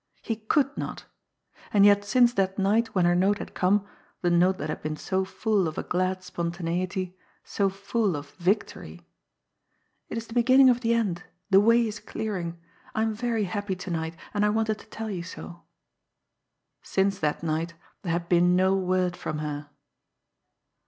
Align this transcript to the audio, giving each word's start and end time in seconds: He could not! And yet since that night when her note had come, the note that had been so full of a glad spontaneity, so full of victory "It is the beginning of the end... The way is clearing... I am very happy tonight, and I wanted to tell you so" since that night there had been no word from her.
He 0.23 0.35
could 0.37 0.75
not! 0.75 1.05
And 1.71 1.85
yet 1.85 2.03
since 2.03 2.33
that 2.33 2.57
night 2.57 2.95
when 2.95 3.05
her 3.05 3.13
note 3.13 3.37
had 3.37 3.53
come, 3.53 3.85
the 4.23 4.31
note 4.31 4.57
that 4.57 4.67
had 4.69 4.81
been 4.81 4.97
so 4.97 5.23
full 5.23 5.67
of 5.67 5.77
a 5.77 5.83
glad 5.83 6.23
spontaneity, 6.23 7.15
so 7.43 7.69
full 7.69 8.15
of 8.15 8.31
victory 8.31 9.05
"It 10.09 10.17
is 10.17 10.25
the 10.25 10.33
beginning 10.33 10.71
of 10.71 10.81
the 10.81 10.95
end... 10.95 11.21
The 11.51 11.59
way 11.59 11.85
is 11.87 11.99
clearing... 11.99 12.59
I 12.95 13.03
am 13.03 13.13
very 13.13 13.43
happy 13.43 13.75
tonight, 13.75 14.17
and 14.33 14.43
I 14.43 14.49
wanted 14.49 14.79
to 14.79 14.87
tell 14.87 15.11
you 15.11 15.21
so" 15.21 15.65
since 16.81 17.19
that 17.19 17.43
night 17.43 17.75
there 18.01 18.11
had 18.11 18.27
been 18.27 18.55
no 18.55 18.75
word 18.75 19.15
from 19.15 19.37
her. 19.37 19.69